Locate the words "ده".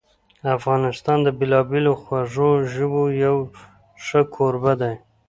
4.81-4.91